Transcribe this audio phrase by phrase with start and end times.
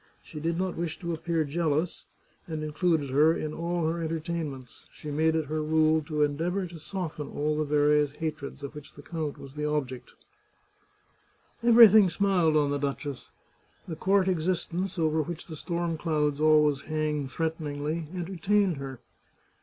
[0.23, 2.05] She did not wish to appear jealous,
[2.47, 4.87] and included her in all her entertainments.
[4.91, 8.95] She made it her rule to endeavour to soften all the various hatreds of which
[8.95, 10.13] the count was the object.
[11.59, 13.29] 120 The Chartreuse of Parma Everything smiled on the duchess.
[13.87, 19.01] The court exis tence, over which the storm cloud always hangs threaten ingly, entertained her.